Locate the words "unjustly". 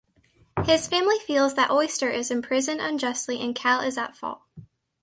2.81-3.39